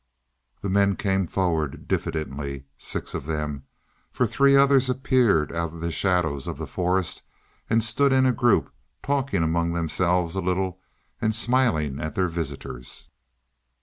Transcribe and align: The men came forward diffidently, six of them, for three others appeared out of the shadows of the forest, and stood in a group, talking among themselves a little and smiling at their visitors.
The 0.61 0.69
men 0.69 0.95
came 0.95 1.27
forward 1.27 1.87
diffidently, 1.87 2.63
six 2.75 3.13
of 3.13 3.27
them, 3.27 3.65
for 4.11 4.25
three 4.25 4.57
others 4.57 4.89
appeared 4.89 5.51
out 5.51 5.73
of 5.73 5.79
the 5.79 5.91
shadows 5.91 6.47
of 6.47 6.57
the 6.57 6.65
forest, 6.65 7.21
and 7.69 7.83
stood 7.83 8.11
in 8.11 8.25
a 8.25 8.31
group, 8.33 8.73
talking 9.03 9.43
among 9.43 9.73
themselves 9.73 10.33
a 10.33 10.41
little 10.41 10.79
and 11.21 11.35
smiling 11.35 11.99
at 11.99 12.15
their 12.15 12.27
visitors. 12.29 13.09